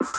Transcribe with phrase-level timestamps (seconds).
[0.00, 0.14] Hallo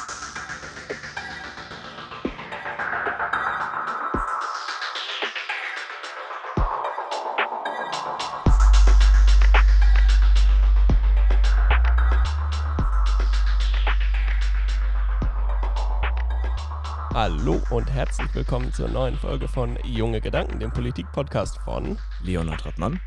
[17.70, 23.00] und herzlich willkommen zur neuen Folge von Junge Gedanken, dem Politik-Podcast von Leonhard Radmann.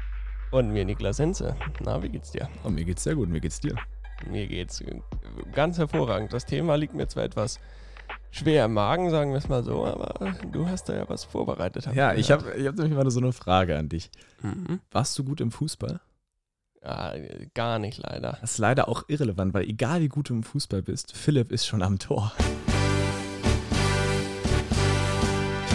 [0.52, 1.54] und mir Niklas Henze.
[1.80, 2.48] Na, wie geht's dir?
[2.64, 3.74] Oh, mir geht's sehr gut, mir geht's dir.
[4.26, 4.82] Mir geht's
[5.52, 6.32] ganz hervorragend.
[6.32, 7.60] Das Thema liegt mir zwar etwas
[8.30, 11.88] schwer im Magen, sagen wir es mal so, aber du hast da ja was vorbereitet.
[11.94, 14.10] Ja, ich habe ich hab nämlich mal so eine Frage an dich.
[14.42, 14.80] Mhm.
[14.90, 16.00] Warst du gut im Fußball?
[16.82, 17.14] Ja,
[17.54, 18.38] gar nicht leider.
[18.40, 21.66] Das ist leider auch irrelevant, weil egal wie gut du im Fußball bist, Philipp ist
[21.66, 22.32] schon am Tor.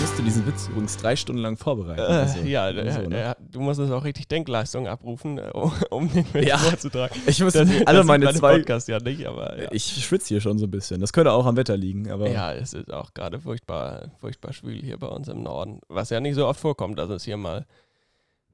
[0.07, 1.99] Ich musste diesen Witz übrigens drei Stunden lang vorbereiten.
[1.99, 3.23] Äh, Also, ja, so, äh, ne?
[3.31, 5.51] äh, du musst es auch richtig Denkleistung abrufen, äh,
[5.89, 6.57] um den Witz Ja.
[6.57, 7.21] vorzutragen.
[7.27, 8.55] Ich muss Das, alle das meine zwei.
[8.57, 9.67] Podcast ja nicht, aber ja.
[9.73, 11.01] Ich schwitze hier schon so ein bisschen.
[11.01, 14.81] Das könnte auch am Wetter liegen, aber Ja, es ist auch gerade furchtbar, furchtbar schwül
[14.81, 15.81] hier bei uns im Norden.
[15.89, 17.65] Was ja nicht so oft vorkommt, dass es hier mal,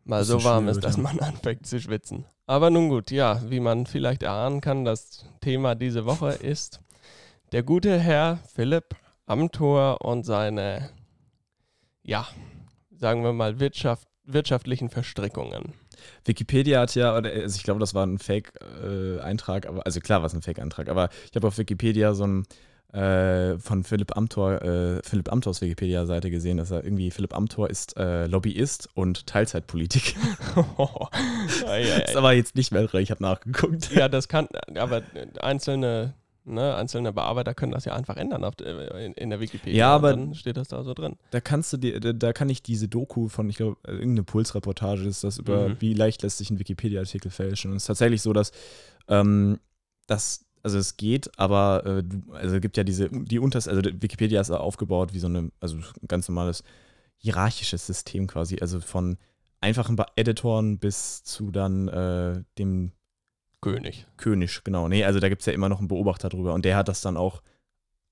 [0.05, 1.03] mal Bisschen so warm ist, dass ja.
[1.03, 2.25] man anfängt zu schwitzen.
[2.47, 6.80] Aber nun gut, ja, wie man vielleicht erahnen kann, das Thema diese Woche ist
[7.52, 8.95] der gute Herr Philipp
[9.27, 10.89] Amthor und seine,
[12.03, 12.27] ja,
[12.91, 15.73] sagen wir mal, Wirtschaft, wirtschaftlichen Verstrickungen.
[16.25, 20.27] Wikipedia hat ja, oder, also ich glaube, das war ein Fake-Eintrag, aber also klar war
[20.27, 22.47] es ein Fake-Eintrag, aber ich habe auf Wikipedia so ein
[22.93, 27.97] äh, von Philipp Amthor, äh, Philipp Amthors Wikipedia-Seite gesehen, dass er irgendwie Philipp Amthor ist
[27.97, 30.15] äh, Lobbyist und Teilzeitpolitik.
[30.55, 32.17] Ei, ei, ist ei.
[32.17, 33.91] aber jetzt nicht mehr ich habe nachgeguckt.
[33.95, 35.01] Ja, das kann, aber
[35.39, 36.13] einzelne,
[36.45, 39.73] ne, einzelne Bearbeiter können das ja einfach ändern auf, der- in, in der Wikipedia.
[39.77, 41.16] Ja, aber- dann steht das da so drin.
[41.31, 45.03] Da kannst du dir, da, da kann ich diese Doku von, ich glaube, irgendeine Pulsreportage
[45.03, 45.75] ist das über, Mhm.
[45.80, 47.71] wie leicht lässt sich ein Wikipedia-Artikel fälschen.
[47.71, 48.52] Und es ist tatsächlich so, dass
[49.08, 49.59] ähm,
[50.08, 52.03] das, also es geht, aber äh,
[52.36, 55.77] also es gibt ja diese, die unters, also Wikipedia ist aufgebaut wie so eine, also
[55.77, 56.64] ein ganz normales
[57.17, 59.17] hierarchisches System quasi, also von
[59.61, 62.92] einfachen Editoren bis zu dann äh, dem
[63.63, 64.05] König.
[64.17, 64.87] König, genau.
[64.87, 67.01] Nee, also da gibt es ja immer noch einen Beobachter drüber und der hat das
[67.01, 67.41] dann auch.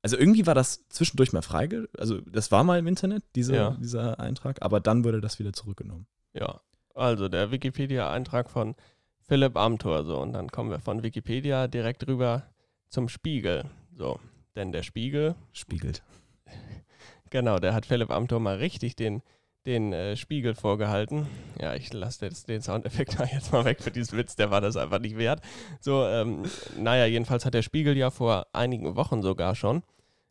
[0.03, 3.77] Also irgendwie war das zwischendurch mal freige, also das war mal im Internet, diese, Ja.
[3.79, 6.07] dieser Eintrag, aber dann wurde das wieder zurückgenommen.
[6.33, 6.61] Ja.
[6.95, 8.75] Also der Wikipedia-Eintrag von
[9.19, 10.03] Philipp Amthor.
[10.03, 12.43] So, und dann kommen wir von Wikipedia direkt rüber
[12.89, 13.65] zum Spiegel.
[13.95, 14.19] So.
[14.55, 16.01] Denn der Spiegel, Spiegelt.
[17.29, 19.21] genau, der hat Philipp Amthor mal richtig den,
[19.65, 21.27] den äh, Spiegel vorgehalten.
[21.59, 24.61] Ja, ich lasse jetzt den Soundeffekt da jetzt mal weg für diesen Witz, der war
[24.61, 25.41] das einfach nicht wert.
[25.79, 26.43] So, ähm,
[26.77, 29.83] naja, jedenfalls hat der Spiegel ja vor einigen Wochen sogar schon,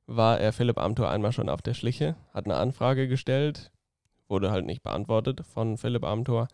[0.07, 3.71] war er Philipp Amthor einmal schon auf der Schliche, hat eine Anfrage gestellt,
[4.29, 6.49] wurde halt nicht beantwortet von Philipp Amthor.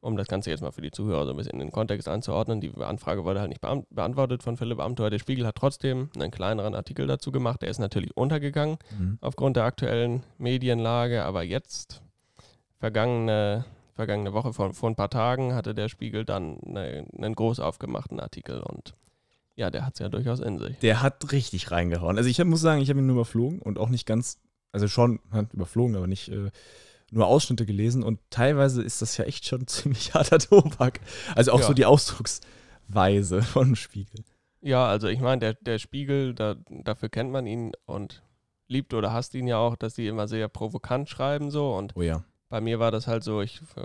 [0.00, 2.60] Um das Ganze jetzt mal für die Zuhörer so ein bisschen in den Kontext einzuordnen,
[2.60, 5.10] die Anfrage wurde halt nicht beant beantwortet von Philipp Amthor.
[5.10, 9.18] Der Spiegel hat trotzdem einen kleineren Artikel dazu gemacht, der ist natürlich untergegangen Mhm.
[9.20, 11.24] aufgrund der aktuellen Medienlage.
[11.24, 12.00] Aber jetzt,
[12.78, 17.60] vergangene, vergangene Woche, vor, vor ein paar Tagen, hatte der Spiegel dann eine, einen groß
[17.60, 18.94] aufgemachten Artikel und
[19.56, 20.78] ja, der hat es ja durchaus in sich.
[20.78, 22.16] Der hat richtig reingehauen.
[22.16, 24.38] Also ich hab, muss sagen, ich habe ihn nur überflogen und auch nicht ganz,
[24.70, 26.50] also schon halt überflogen, aber nicht äh,
[27.10, 31.00] nur Ausschnitte gelesen und teilweise ist das ja echt schon ziemlich harter Tobak.
[31.34, 31.66] Also auch Ja.
[31.66, 34.22] so die Ausdrucksweise von Spiegel.
[34.60, 38.22] Ja, also ich meine, der, der Spiegel, da, dafür kennt man ihn und
[38.68, 42.02] liebt oder hasst ihn ja auch, dass die immer sehr provokant schreiben so und Oh
[42.02, 42.22] ja.
[42.48, 43.82] Bei mir war das halt so, ich äh,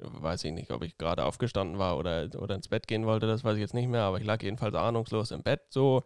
[0.00, 3.44] weiß ich nicht, ob ich gerade aufgestanden war oder, oder ins Bett gehen wollte, das
[3.44, 6.02] weiß ich jetzt nicht mehr, aber ich lag jedenfalls ahnungslos im Bett so,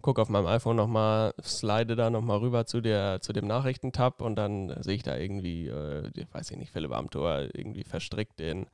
[0.00, 4.36] gucke auf meinem iPhone nochmal, slide da nochmal rüber zu, der, zu dem Nachrichtentab und
[4.36, 8.66] dann sehe ich da irgendwie, äh, weiß ich nicht, Philipp Amthor irgendwie verstrickt in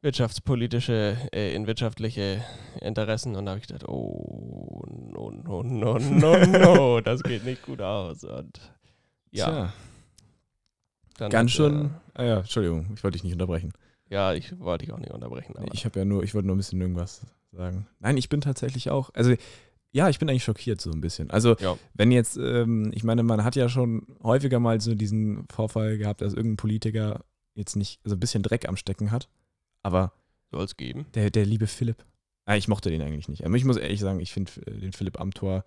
[0.00, 2.44] wirtschaftspolitische, äh, in wirtschaftliche
[2.80, 7.62] Interessen und da habe ich gedacht, oh, no, no, no, no, no, das geht nicht
[7.62, 8.60] gut aus und
[9.30, 9.72] ja, Tja,
[11.18, 11.86] dann ganz schön.
[11.86, 13.72] äh, Ah ja, Entschuldigung, ich wollte dich nicht unterbrechen.
[14.10, 15.56] Ja, ich wollte dich auch nicht unterbrechen.
[15.56, 17.86] Aber Ich habe ja nur, ich wollte nur ein bisschen irgendwas sagen.
[18.00, 19.34] Nein, ich bin tatsächlich auch, also
[19.92, 21.30] ja, ich bin eigentlich schockiert so ein bisschen.
[21.30, 21.76] Also Ja.
[21.94, 26.20] wenn jetzt, ähm, ich meine, man hat ja schon häufiger mal so diesen Vorfall gehabt,
[26.20, 27.24] dass irgendein Politiker
[27.54, 29.28] jetzt nicht so ein bisschen Dreck am Stecken hat,
[29.82, 30.12] aber
[30.50, 31.06] soll es geben.
[31.14, 32.04] der, der liebe Philipp,
[32.44, 33.44] ah, ich mochte den eigentlich nicht.
[33.46, 35.64] Aber ich muss ehrlich sagen, ich finde äh, den Philipp Amthor,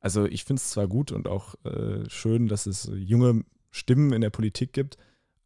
[0.00, 4.20] also ich finde es zwar gut und auch äh, schön, dass es junge Stimmen in
[4.20, 4.96] der Politik gibt,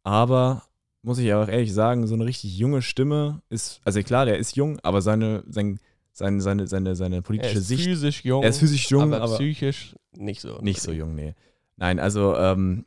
[0.03, 0.63] aber
[1.01, 4.55] muss ich auch ehrlich sagen, so eine richtig junge Stimme ist, also klar, der ist
[4.55, 5.79] jung, aber seine, sein,
[6.11, 9.21] seine, seine, seine, seine Er politische ist Sicht, physisch jung, er ist physisch jung, aber,
[9.21, 10.59] aber, psychisch nicht so.
[10.61, 11.35] nicht so jung, nee.
[11.77, 12.85] Nein, also ähm,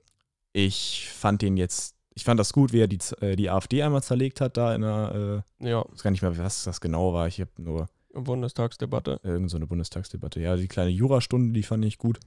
[0.53, 4.03] ich fand den jetzt, ich fand das gut, wie er die, äh, die AfD einmal
[4.03, 7.13] zerlegt hat, da in der, Ja, äh, ich weiß gar nicht mehr, was das genau
[7.13, 9.21] war, ich habe nur Bundestagsdebatte.
[9.23, 10.41] Irgend so eine Bundestagsdebatte.
[10.41, 12.19] Ja, die kleine Jurastunde, die fand ich gut.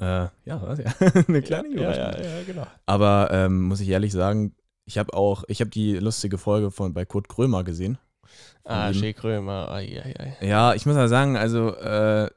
[0.00, 0.78] Äh, ja, was?
[0.78, 0.92] Ja,
[1.28, 2.28] eine kleine ja, Jurastunde.
[2.28, 2.66] ja, ja, genau.
[2.86, 4.54] Aber ähm, muss ich ehrlich sagen,
[4.84, 7.98] ich habe auch, ich habe die lustige Folge von bei Kurt Krömer gesehen.
[8.64, 8.92] Ah.
[8.92, 10.46] Shea Krömer, ai, ai, ai.
[10.46, 12.30] Ja, ich muss mal sagen, also, äh,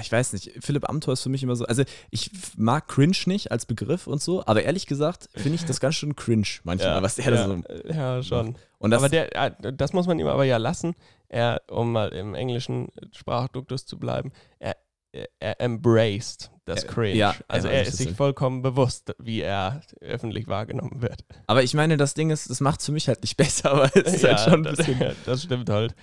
[0.00, 3.52] ich weiß nicht, Philipp Amthor ist für mich immer so, also ich mag cringe nicht
[3.52, 7.14] als Begriff und so, aber ehrlich gesagt finde ich das ganz schön cringe manchmal, was
[7.14, 7.62] der da ja, so.
[7.88, 8.56] ja, schon.
[8.78, 10.94] Und das, aber der, äh, das muss man ihm aber ja lassen.
[11.30, 14.76] Er, um mal im englischen Sprachduktus zu bleiben, er,
[15.12, 17.14] er- er embraced das Äh, Cringe.
[17.16, 21.24] ja, also ja, er das ist sich vollkommen bewusst, wie er öffentlich wahrgenommen wird.
[21.46, 23.90] aber ich meine, das Ding ist, das macht es für mich halt nicht besser, aber
[23.96, 25.16] es ist halt schon ein das, bisschen.
[25.26, 25.94] das stimmt halt.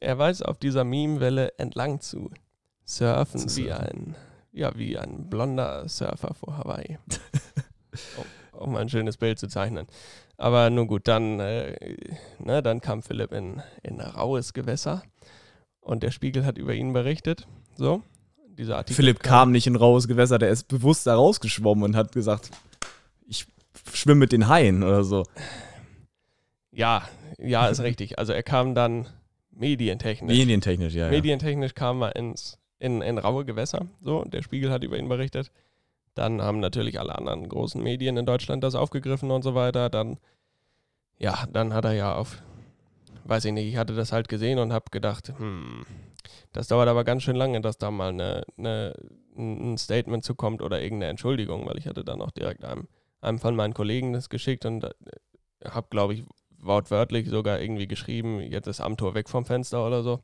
[0.00, 2.30] Er weiß auf dieser Meme-Welle entlang zu
[2.84, 4.14] surfen, Zu wie ein
[4.52, 6.98] ja, wie ein blonder Surfer vor Hawaii.
[8.52, 9.86] um, um ein schönes Bild zu zeichnen.
[10.36, 11.76] Aber nun gut, dann, äh,
[12.38, 15.02] ne, dann kam Philipp in, in raues Gewässer
[15.80, 17.46] und der Spiegel hat über ihn berichtet.
[17.76, 18.02] So,
[18.58, 18.96] dieser Artikel.
[18.96, 22.50] Philipp kam nicht in raues Gewässer, der ist bewusst da rausgeschwommen und hat gesagt,
[23.26, 23.46] ich
[23.92, 25.24] schwimme mit den Haien oder so.
[26.72, 27.08] Ja,
[27.38, 28.18] ja, ist richtig.
[28.18, 29.06] Also er kam dann
[29.50, 30.36] medientechnisch.
[30.36, 31.06] Medientechnisch, ja.
[31.06, 31.10] ja.
[31.10, 33.86] Medientechnisch kam er ins, in, in raue Gewässer.
[34.02, 35.50] So, der Spiegel hat über ihn berichtet.
[36.14, 39.88] Dann haben natürlich alle anderen großen Medien in Deutschland das aufgegriffen und so weiter.
[39.88, 40.18] Dann,
[41.18, 42.42] ja, dann hat er ja auf,
[43.24, 45.86] weiß ich nicht, ich hatte das halt gesehen und habe gedacht, hm,
[46.52, 48.94] das dauert aber ganz schön lange, dass da mal eine, eine,
[49.36, 52.88] ein Statement zukommt oder irgendeine Entschuldigung, weil ich hatte dann auch direkt einem,
[53.20, 54.88] einem von meinen Kollegen das geschickt und
[55.64, 56.24] habe, glaube ich,
[56.60, 60.20] wortwörtlich sogar irgendwie geschrieben, jetzt ist Amtor weg vom Fenster oder so.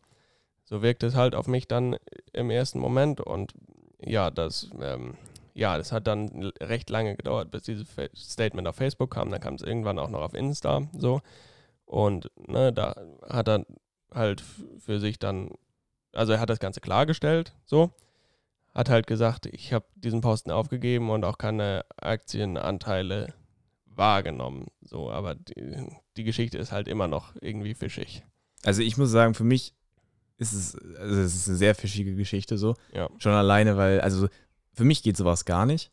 [0.64, 1.96] So wirkt es halt auf mich dann
[2.32, 3.52] im ersten Moment und
[4.00, 5.14] ja, das, ähm,
[5.54, 9.30] ja, das hat dann recht lange gedauert, bis dieses Statement auf Facebook kam.
[9.30, 11.20] Dann kam es irgendwann auch noch auf Insta so
[11.86, 12.96] und ne, da
[13.28, 13.66] hat er
[14.12, 14.42] halt
[14.78, 15.50] für sich dann,
[16.14, 17.92] also er hat das Ganze klargestellt, so,
[18.74, 23.34] hat halt gesagt, ich habe diesen Posten aufgegeben und auch keine Aktienanteile
[23.86, 28.24] wahrgenommen, so, aber die, die Geschichte ist halt immer noch irgendwie fischig.
[28.64, 29.74] Also ich muss sagen, für mich
[30.36, 32.74] ist es, also es ist eine sehr fischige Geschichte so.
[32.92, 33.08] Ja.
[33.18, 34.28] Schon alleine, weil, also
[34.72, 35.92] für mich geht sowas gar nicht.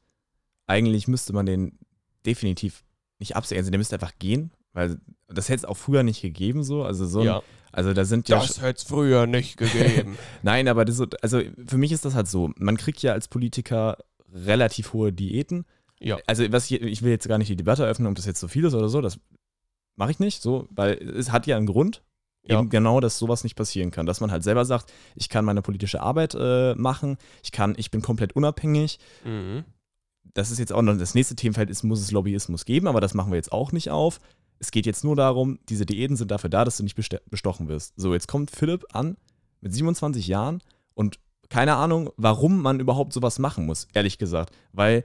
[0.67, 1.77] Eigentlich müsste man den
[2.25, 2.83] definitiv
[3.19, 3.59] nicht absägen.
[3.59, 6.83] Also der müsste einfach gehen, weil das hätte es auch früher nicht gegeben so.
[6.83, 8.39] Also so ein, Ja, also da sind ja.
[8.39, 10.17] das hätte es früher nicht gegeben.
[10.41, 12.51] Nein, aber das, also für mich ist das halt so.
[12.57, 13.97] Man kriegt ja als Politiker
[14.33, 15.65] relativ hohe Diäten.
[15.99, 16.17] ja.
[16.27, 18.47] Also was ich, ich will jetzt gar nicht die Debatte eröffnen, ob das jetzt so
[18.47, 19.01] viel ist oder so.
[19.01, 19.19] Das
[19.95, 22.03] mache ich nicht so, weil es hat ja einen Grund.
[22.43, 22.59] Ja.
[22.59, 24.05] Eben genau, dass sowas nicht passieren kann.
[24.05, 27.91] Dass man halt selber sagt, ich kann meine politische Arbeit äh, machen, ich kann, ich
[27.91, 28.97] bin komplett unabhängig.
[29.23, 29.63] Mhm.
[30.33, 33.13] Das ist jetzt auch noch das nächste Themenfeld ist, muss es Lobbyismus geben, aber das
[33.13, 34.19] machen wir jetzt auch nicht auf.
[34.61, 37.93] Es geht jetzt nur darum, diese Diäten sind dafür da, dass du nicht bestochen wirst.
[37.97, 39.17] So, jetzt kommt Philipp an
[39.59, 40.61] mit 27 Jahren
[40.93, 41.19] und
[41.49, 44.55] keine Ahnung, warum man überhaupt sowas machen muss, ehrlich gesagt.
[44.71, 45.03] Weil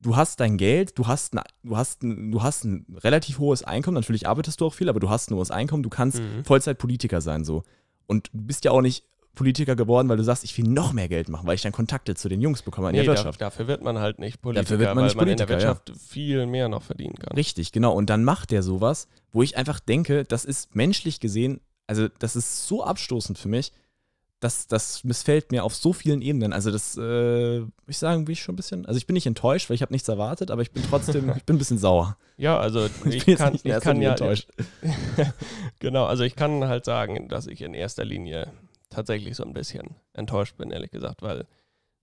[0.00, 3.64] du hast dein Geld, du hast, ein, du, hast ein, du hast ein relativ hohes
[3.64, 6.44] Einkommen, natürlich arbeitest du auch viel, aber du hast ein hohes Einkommen, du kannst Mhm.
[6.44, 7.64] Vollzeitpolitiker sein so.
[8.06, 11.08] Und du bist ja auch nicht Politiker geworden, weil du sagst, ich will noch mehr
[11.08, 13.40] Geld machen, weil ich dann Kontakte zu den Jungs bekomme in Nee, der Wirtschaft.
[13.40, 15.68] dafür wird man halt nicht Politiker, Dafür wird man weil nicht man in der Politiker,
[15.68, 15.76] ja.
[15.76, 17.34] Wirtschaft viel mehr noch verdienen kann.
[17.36, 17.92] Richtig, genau.
[17.92, 22.36] Und dann macht der sowas, wo ich einfach denke, das ist menschlich gesehen, also das
[22.36, 23.72] ist so abstoßend für mich,
[24.40, 26.52] dass das missfällt mir auf so vielen Ebenen.
[26.54, 29.68] Also das, äh, ich sagen, bin ich schon ein bisschen, also ich bin nicht enttäuscht,
[29.68, 32.16] weil ich habe nichts erwartet, aber ich bin trotzdem, ich bin ein bisschen sauer.
[32.38, 34.48] Ja, also Ich ich, kann, nicht ich kann ja enttäuscht.
[35.78, 38.50] genau, also ich kann halt sagen, dass ich in erster Linie
[38.90, 41.46] tatsächlich so ein bisschen enttäuscht bin, ehrlich gesagt, weil,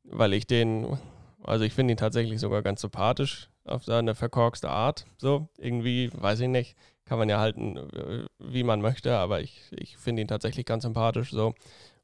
[0.03, 0.97] weil ich den,
[1.43, 5.05] also ich finde ihn tatsächlich sogar ganz sympathisch auf seine verkorkste Art.
[5.17, 6.75] So, irgendwie, weiß ich nicht,
[7.05, 10.83] kann man ja halten, äh, wie man möchte, aber ich, ich finde ihn tatsächlich ganz
[10.83, 11.53] sympathisch so.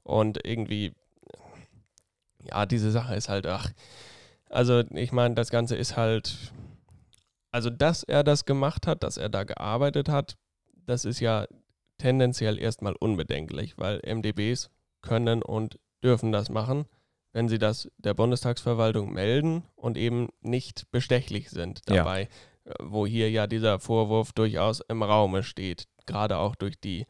[0.03, 0.93] Und irgendwie,
[2.43, 3.71] ja, diese Sache ist halt, ach,
[4.49, 6.35] also ich meine, das Ganze ist halt,
[7.51, 10.35] also dass er das gemacht hat, dass er da gearbeitet hat,
[10.85, 11.47] das ist ja
[11.97, 14.69] tendenziell erstmal unbedenklich, weil MDBs
[15.01, 16.85] können und dürfen das machen,
[17.31, 21.97] wenn sie das der Bundestagsverwaltung melden und eben nicht bestechlich sind Ja.
[21.97, 22.29] dabei,
[22.65, 27.05] äh, wo hier ja dieser Vorwurf durchaus im Raume steht, gerade auch durch die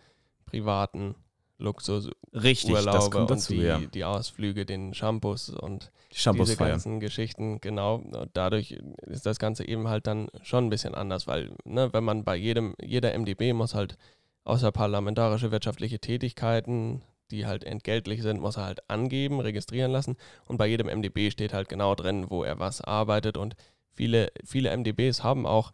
[0.46, 1.16] privaten
[1.58, 3.80] Luxusurlaube und dazu, die, ja.
[3.80, 7.96] die Ausflüge, den Shampoos und Die diese ganzen Geschichten, genau.
[7.96, 12.04] Und dadurch ist das Ganze eben halt dann schon ein bisschen anders, weil, ne, wenn
[12.04, 13.98] man bei jedem, jeder MDB muss halt
[14.46, 20.18] außerparlamentarische wirtschaftliche Tätigkeiten, die halt entgeltlich sind, muss er halt angeben, registrieren lassen.
[20.46, 23.38] Und bei jedem MDB steht halt genau drin, wo er was arbeitet.
[23.38, 23.56] Und
[23.92, 25.72] viele, viele MDBs haben auch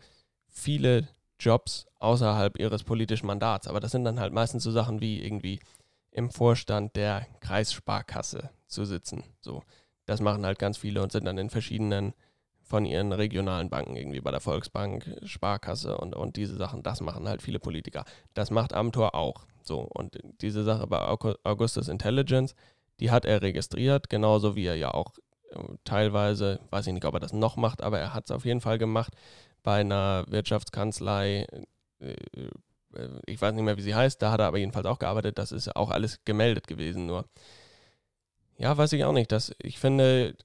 [0.47, 1.07] viele
[1.39, 3.67] Jobs außerhalb ihres politischen Mandats.
[3.67, 5.59] Aber das sind dann halt meistens so Sachen wie irgendwie
[6.11, 9.23] im Vorstand der Kreissparkasse zu sitzen.
[9.41, 9.63] So,
[10.05, 12.13] das machen halt ganz viele und sind dann in verschiedenen
[12.69, 17.27] von ihren regionalen Banken, irgendwie bei der Volksbank, Sparkasse und, und diese Sachen, das machen
[17.27, 18.05] halt viele Politiker.
[18.35, 19.47] Das macht Amtor auch.
[19.63, 22.53] So, und diese Sache bei Augustus Intelligence,
[22.99, 25.13] die hat er registriert, genauso wie er ja auch
[25.51, 28.45] äh, teilweise, weiß ich nicht, ob er das noch macht, aber er hat es auf
[28.45, 29.13] jeden Fall gemacht,
[29.63, 31.47] bei einer Wirtschaftskanzlei,
[31.99, 34.99] äh, äh, ich weiß nicht mehr, wie sie heißt, da hat er aber jedenfalls auch
[34.99, 37.25] gearbeitet, das ist auch alles gemeldet gewesen, nur.
[38.57, 39.31] Ja, weiß ich auch nicht.
[39.31, 40.35] Das, ich finde,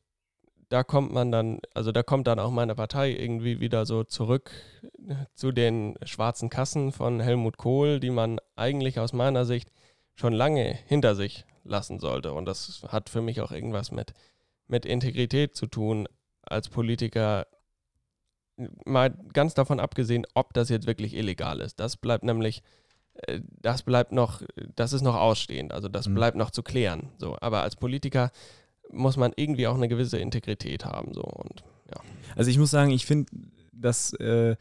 [0.74, 4.50] da kommt man dann, also da kommt dann auch meine Partei irgendwie wieder so zurück
[5.32, 9.70] zu den schwarzen Kassen von Helmut Kohl, die man eigentlich aus meiner Sicht
[10.16, 12.32] schon lange hinter sich lassen sollte.
[12.32, 14.14] Und das hat für mich auch irgendwas mit,
[14.66, 16.08] mit Integrität zu tun
[16.42, 17.46] als Politiker.
[18.84, 21.78] Mal ganz davon abgesehen, ob das jetzt wirklich illegal ist.
[21.78, 22.64] Das bleibt nämlich,
[23.28, 24.42] äh, das bleibt noch,
[24.74, 25.72] das ist noch ausstehend.
[25.72, 26.16] Also das mhm.
[26.16, 27.12] bleibt noch zu klären.
[27.18, 28.32] So, aber als Politiker
[28.90, 31.14] muss man irgendwie auch eine gewisse Integrität haben.
[31.14, 32.00] So und ja.
[32.36, 33.30] Also ich muss sagen, ich finde,
[33.72, 34.56] dass äh,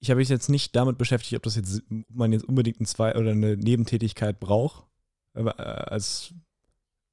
[0.00, 3.14] ich habe mich jetzt nicht damit beschäftigt, ob das jetzt man jetzt unbedingt ein zwei
[3.14, 4.84] oder eine Nebentätigkeit braucht
[5.34, 6.34] äh, als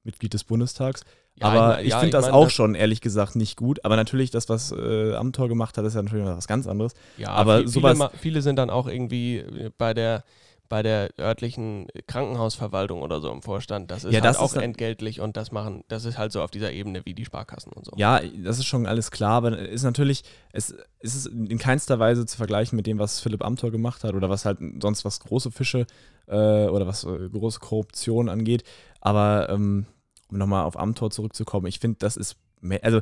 [0.02, 1.04] Mitglied des Bundestags.
[1.36, 3.56] Ja, aber ich, ich ja, finde das ich mein, auch das schon, ehrlich gesagt, nicht
[3.56, 3.84] gut.
[3.84, 6.94] Aber natürlich, das, was äh, Amtor gemacht hat, ist ja natürlich was ganz anderes.
[7.16, 9.44] Ja, aber viel, sowas, viele, viele sind dann auch irgendwie
[9.78, 10.24] bei der
[10.70, 13.90] bei der örtlichen Krankenhausverwaltung oder so im Vorstand.
[13.90, 16.40] Das ist ja, halt das auch ist entgeltlich und das machen, das ist halt so
[16.40, 17.92] auf dieser Ebene wie die Sparkassen und so.
[17.96, 20.22] Ja, das ist schon alles klar, aber ist natürlich,
[20.52, 24.14] es, es ist in keinster Weise zu vergleichen mit dem, was Philipp Amthor gemacht hat
[24.14, 25.86] oder was halt sonst was große Fische
[26.28, 28.62] äh, oder was äh, große Korruption angeht.
[29.00, 29.86] Aber ähm,
[30.30, 32.36] um nochmal auf Amthor zurückzukommen, ich finde, das ist,
[32.82, 33.00] also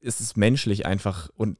[0.00, 1.58] es ist menschlich einfach und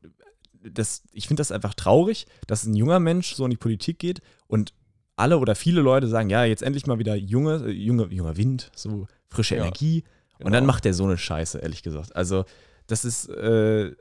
[0.62, 4.20] das, ich finde das einfach traurig, dass ein junger Mensch so in die Politik geht
[4.46, 4.75] und
[5.18, 8.70] alle oder viele Leute sagen, ja, jetzt endlich mal wieder junge, äh, junge, junger Wind,
[8.75, 10.02] so frische ja, Energie.
[10.38, 10.46] Genau.
[10.46, 12.14] Und dann macht der so eine Scheiße, ehrlich gesagt.
[12.14, 12.44] Also,
[12.87, 13.92] das ist, äh,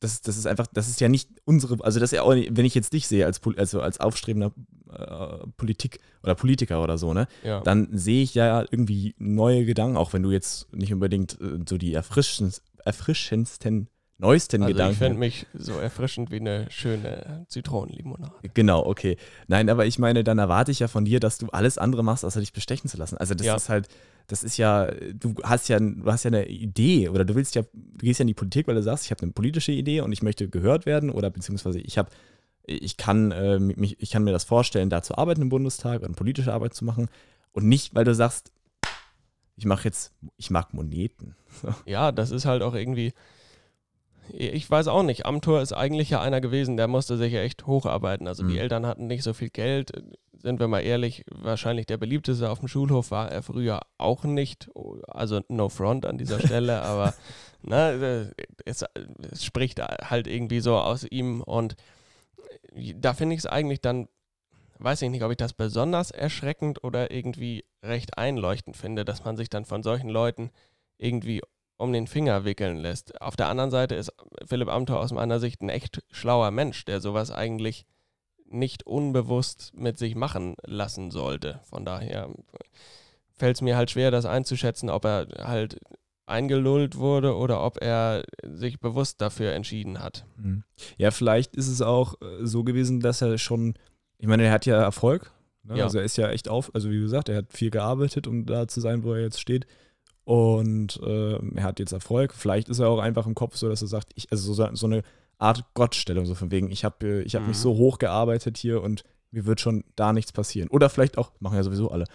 [0.00, 2.64] das, das ist einfach, das ist ja nicht unsere, also das ist ja auch, wenn
[2.64, 4.52] ich jetzt dich sehe als, also als aufstrebender
[4.90, 7.60] äh, Politik oder Politiker oder so, ne, ja.
[7.60, 11.78] dann sehe ich ja irgendwie neue Gedanken, auch wenn du jetzt nicht unbedingt äh, so
[11.78, 14.92] die erfrischendsten neuesten also Gedanken.
[14.92, 18.32] Ich finde mich so erfrischend wie eine schöne Zitronenlimonade.
[18.54, 19.16] Genau, okay.
[19.46, 22.24] Nein, aber ich meine, dann erwarte ich ja von dir, dass du alles andere machst,
[22.24, 23.16] außer dich bestechen zu lassen.
[23.18, 23.56] Also das ja.
[23.56, 23.88] ist halt,
[24.26, 27.62] das ist ja, du hast ja, du hast ja eine Idee oder du willst ja,
[27.62, 30.12] du gehst ja in die Politik, weil du sagst, ich habe eine politische Idee und
[30.12, 32.10] ich möchte gehört werden oder beziehungsweise ich habe,
[32.64, 36.16] ich kann, äh, mich, ich kann mir das vorstellen, da zu arbeiten im Bundestag und
[36.16, 37.08] politische Arbeit zu machen
[37.52, 38.50] und nicht, weil du sagst,
[39.56, 41.34] ich mache jetzt, ich mag Moneten.
[41.86, 43.14] Ja, das ist halt auch irgendwie,
[44.32, 45.26] ich weiß auch nicht.
[45.26, 48.28] Amtor ist eigentlich ja einer gewesen, der musste sich ja echt hocharbeiten.
[48.28, 48.48] Also mhm.
[48.48, 49.92] die Eltern hatten nicht so viel Geld.
[50.32, 54.68] Sind wir mal ehrlich, wahrscheinlich der beliebteste auf dem Schulhof war er früher auch nicht.
[55.08, 57.14] Also no front an dieser Stelle, aber
[57.62, 58.32] ne,
[58.64, 58.84] es,
[59.30, 61.40] es spricht halt irgendwie so aus ihm.
[61.40, 61.76] Und
[62.96, 64.08] da finde ich es eigentlich dann,
[64.78, 69.36] weiß ich nicht, ob ich das besonders erschreckend oder irgendwie recht einleuchtend finde, dass man
[69.36, 70.50] sich dann von solchen Leuten
[70.98, 71.40] irgendwie
[71.76, 73.20] um den Finger wickeln lässt.
[73.20, 74.12] Auf der anderen Seite ist
[74.46, 77.86] Philipp Amthor aus meiner Sicht ein echt schlauer Mensch, der sowas eigentlich
[78.48, 81.60] nicht unbewusst mit sich machen lassen sollte.
[81.64, 82.30] Von daher
[83.34, 85.78] fällt es mir halt schwer, das einzuschätzen, ob er halt
[86.26, 90.26] eingelullt wurde oder ob er sich bewusst dafür entschieden hat.
[90.36, 90.64] Mhm.
[90.96, 93.74] Ja, vielleicht ist es auch äh, so gewesen, dass er schon,
[94.18, 95.30] ich meine, er hat ja Erfolg.
[95.62, 95.78] Ne?
[95.78, 95.84] Ja.
[95.84, 98.66] Also er ist ja echt auf, also wie gesagt, er hat viel gearbeitet, um da
[98.66, 99.66] zu sein, wo er jetzt steht.
[100.26, 102.34] Und äh, er hat jetzt Erfolg.
[102.34, 104.86] Vielleicht ist er auch einfach im Kopf so, dass er sagt, ich, also so, so
[104.86, 105.04] eine
[105.38, 107.48] Art Gottstellung, so von wegen, ich habe ich hab mhm.
[107.48, 110.68] mich so hoch gearbeitet hier und mir wird schon da nichts passieren.
[110.68, 112.04] Oder vielleicht auch, machen ja sowieso alle.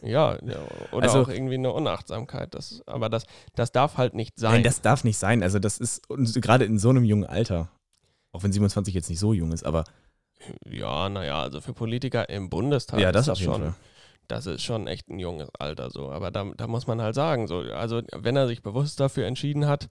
[0.00, 0.58] Ja, ja
[0.92, 2.54] oder also, auch irgendwie eine Unachtsamkeit.
[2.54, 3.24] Das, aber das,
[3.56, 4.52] das darf halt nicht sein.
[4.52, 5.42] Nein, das darf nicht sein.
[5.42, 6.06] Also das ist
[6.40, 7.68] gerade in so einem jungen Alter,
[8.30, 9.82] auch wenn 27 jetzt nicht so jung ist, aber
[10.70, 13.60] ja, naja, also für Politiker im Bundestag ja, das ist das schon.
[13.60, 13.74] Fall
[14.28, 16.10] das ist schon echt ein junges Alter so.
[16.10, 19.66] Aber da, da muss man halt sagen, so, also wenn er sich bewusst dafür entschieden
[19.66, 19.88] hat,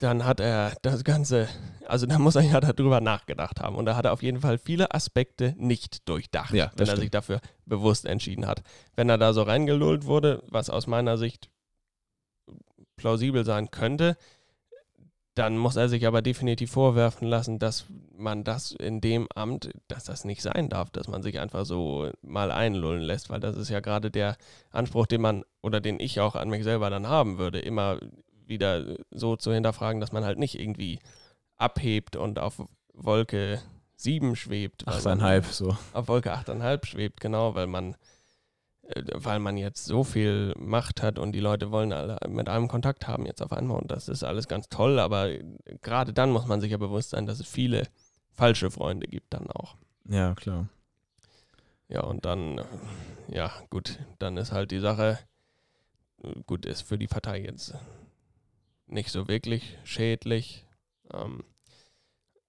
[0.00, 1.48] dann hat er das Ganze,
[1.86, 3.76] also da muss er ja darüber nachgedacht haben.
[3.76, 7.00] Und da hat er auf jeden Fall viele Aspekte nicht durchdacht, ja, wenn er stimmt.
[7.00, 8.62] sich dafür bewusst entschieden hat.
[8.96, 11.48] Wenn er da so reingelullt wurde, was aus meiner Sicht
[12.96, 14.16] plausibel sein könnte,
[15.34, 17.86] dann muss er sich aber definitiv vorwerfen lassen, dass
[18.16, 22.10] man das in dem Amt, dass das nicht sein darf, dass man sich einfach so
[22.22, 24.36] mal einlullen lässt, weil das ist ja gerade der
[24.70, 27.98] Anspruch, den man oder den ich auch an mich selber dann haben würde, immer
[28.46, 31.00] wieder so zu hinterfragen, dass man halt nicht irgendwie
[31.56, 32.62] abhebt und auf
[32.92, 33.60] Wolke
[33.96, 34.86] 7 schwebt.
[34.86, 35.76] 8,5 so.
[35.92, 37.96] Auf Wolke 8,5 schwebt, genau, weil man
[39.14, 43.08] weil man jetzt so viel Macht hat und die Leute wollen alle mit einem Kontakt
[43.08, 45.30] haben jetzt auf einmal und das ist alles ganz toll, aber
[45.80, 47.88] gerade dann muss man sich ja bewusst sein, dass es viele
[48.32, 49.76] falsche Freunde gibt dann auch.
[50.08, 50.68] Ja, klar.
[51.88, 52.64] Ja, und dann, äh,
[53.28, 55.18] ja, gut, dann ist halt die Sache,
[56.22, 57.74] äh, gut, ist für die Partei jetzt
[58.86, 60.66] nicht so wirklich schädlich.
[61.12, 61.44] Ähm,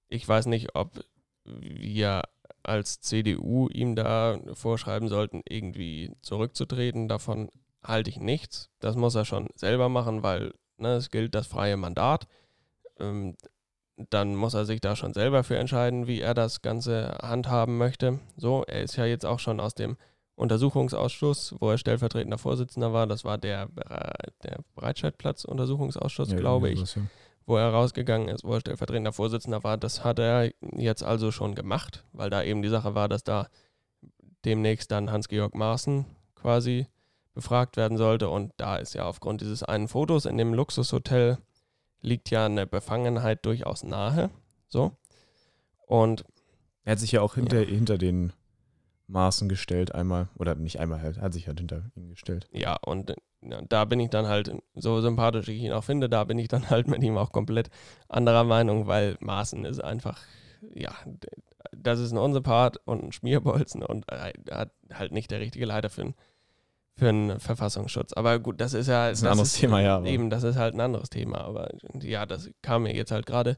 [0.07, 1.03] ich weiß nicht, ob
[1.43, 2.23] wir
[2.65, 7.07] als CDU ihm da vorschreiben sollten, irgendwie zurückzutreten.
[7.07, 7.49] Davon
[7.83, 8.69] halte ich nichts.
[8.79, 12.27] Das muss er schon selber machen, weil ne, es gilt das freie Mandat.
[12.99, 13.35] Ähm,
[14.09, 18.19] dann muss er sich da schon selber für entscheiden, wie er das Ganze handhaben möchte.
[18.35, 19.95] So, er ist ja jetzt auch schon aus dem
[20.35, 23.07] Untersuchungsausschuss, wo er stellvertretender Vorsitzender war.
[23.07, 23.69] Das war der,
[24.43, 26.81] der Breitscheidplatz-Untersuchungsausschuss, ja, glaube ich.
[26.81, 27.03] Was, ja
[27.45, 31.55] wo er rausgegangen ist, wo er stellvertretender Vorsitzender war, das hat er jetzt also schon
[31.55, 33.47] gemacht, weil da eben die Sache war, dass da
[34.45, 36.87] demnächst dann Hans-Georg Maaßen quasi
[37.33, 38.29] befragt werden sollte.
[38.29, 41.37] Und da ist ja aufgrund dieses einen Fotos in dem Luxushotel
[42.01, 44.29] liegt ja eine Befangenheit durchaus nahe.
[44.67, 44.91] So.
[45.87, 46.23] Und
[46.83, 47.67] er hat sich ja auch hinter, ja.
[47.67, 48.31] hinter den
[49.07, 52.47] Maßen gestellt, einmal, oder nicht einmal halt, hat sich halt hinter ihn gestellt.
[52.51, 56.23] Ja, und ja, da bin ich dann halt, so sympathisch ich ihn auch finde, da
[56.23, 57.69] bin ich dann halt mit ihm auch komplett
[58.09, 60.21] anderer Meinung, weil Maaßen ist einfach,
[60.73, 60.93] ja,
[61.71, 66.01] das ist ein Unsympath und ein Schmierbolzen und hat halt nicht der richtige Leiter für
[66.01, 66.15] einen
[66.97, 68.13] für einen Verfassungsschutz.
[68.13, 69.09] Aber gut, das ist ja.
[69.09, 69.97] Das ist ein das anderes ist, Thema, ja.
[69.97, 70.07] Aber.
[70.07, 71.41] Eben, das ist halt ein anderes Thema.
[71.41, 71.69] Aber
[72.01, 73.57] ja, das kam mir jetzt halt gerade,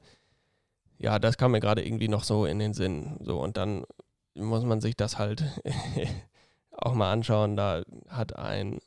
[0.97, 3.17] ja, das kam mir gerade irgendwie noch so in den Sinn.
[3.21, 3.85] So, und dann
[4.37, 5.43] muss man sich das halt
[6.71, 7.55] auch mal anschauen.
[7.55, 8.77] Da hat ein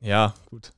[0.00, 0.72] Ja, gut.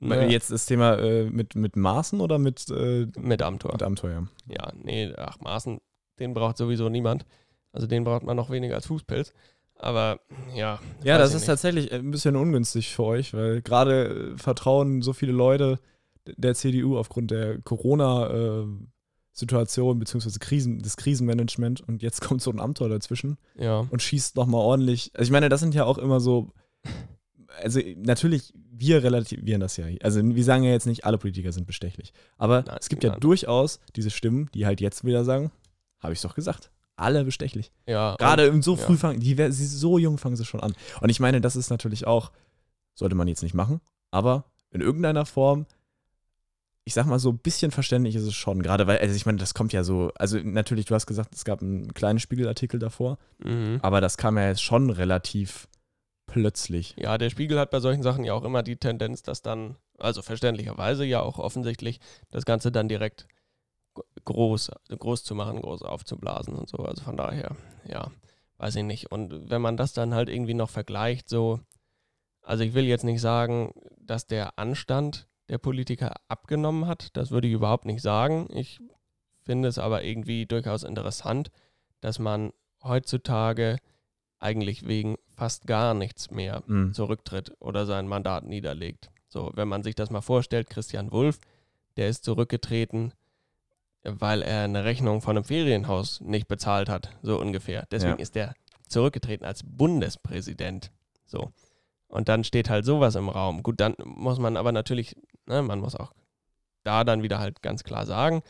[0.00, 0.22] Ja.
[0.22, 3.72] Jetzt das Thema äh, mit, mit Maßen oder mit, äh, mit Amtor?
[3.72, 4.26] Mit Amtor, ja.
[4.46, 5.78] Ja, nee, ach, Maßen,
[6.18, 7.26] den braucht sowieso niemand.
[7.72, 9.34] Also den braucht man noch weniger als Fußpilz.
[9.80, 10.20] Aber
[10.54, 10.78] ja.
[11.02, 11.46] Ja, das ist nicht.
[11.46, 15.80] tatsächlich ein bisschen ungünstig für euch, weil gerade äh, vertrauen so viele Leute
[16.26, 22.60] der CDU aufgrund der Corona-Situation äh, beziehungsweise Krisen, des Krisenmanagement und jetzt kommt so ein
[22.60, 23.86] Amtor dazwischen ja.
[23.90, 25.10] und schießt nochmal ordentlich.
[25.14, 26.52] Also ich meine, das sind ja auch immer so,
[27.62, 29.86] also natürlich, wir relativieren das ja.
[30.02, 32.12] Also wir sagen ja jetzt nicht, alle Politiker sind bestechlich.
[32.36, 33.12] Aber nein, es gibt nein.
[33.12, 35.50] ja durchaus diese Stimmen, die halt jetzt wieder sagen,
[36.00, 37.72] habe ich doch gesagt alle bestechlich.
[37.86, 38.16] Ja.
[38.16, 38.98] Gerade so früh ja.
[38.98, 40.74] fangen, die, so jung fangen sie schon an.
[41.00, 42.30] Und ich meine, das ist natürlich auch,
[42.94, 45.66] sollte man jetzt nicht machen, aber in irgendeiner Form,
[46.84, 48.62] ich sag mal so ein bisschen verständlich ist es schon.
[48.62, 51.44] Gerade weil, also ich meine, das kommt ja so, also natürlich, du hast gesagt, es
[51.44, 53.78] gab einen kleinen Spiegelartikel davor, mhm.
[53.82, 55.68] aber das kam ja jetzt schon relativ
[56.26, 56.94] plötzlich.
[56.96, 60.22] Ja, der Spiegel hat bei solchen Sachen ja auch immer die Tendenz, dass dann, also
[60.22, 63.26] verständlicherweise ja auch offensichtlich, das Ganze dann direkt
[64.24, 66.78] groß, groß zu machen, groß aufzublasen und so.
[66.78, 68.10] Also von daher, ja,
[68.58, 69.10] weiß ich nicht.
[69.10, 71.60] Und wenn man das dann halt irgendwie noch vergleicht, so,
[72.42, 77.48] also ich will jetzt nicht sagen, dass der Anstand der Politiker abgenommen hat, das würde
[77.48, 78.48] ich überhaupt nicht sagen.
[78.52, 78.80] Ich
[79.42, 81.50] finde es aber irgendwie durchaus interessant,
[82.00, 83.78] dass man heutzutage
[84.38, 86.94] eigentlich wegen fast gar nichts mehr mhm.
[86.94, 89.10] zurücktritt oder sein Mandat niederlegt.
[89.28, 91.40] So, wenn man sich das mal vorstellt, Christian Wulff,
[91.96, 93.12] der ist zurückgetreten
[94.04, 97.86] weil er eine Rechnung von einem Ferienhaus nicht bezahlt hat, so ungefähr.
[97.90, 98.22] Deswegen ja.
[98.22, 98.54] ist er
[98.88, 100.90] zurückgetreten als Bundespräsident.
[101.26, 101.52] So.
[102.08, 103.62] Und dann steht halt sowas im Raum.
[103.62, 106.12] Gut, dann muss man aber natürlich, ne, man muss auch
[106.82, 108.42] da dann wieder halt ganz klar sagen,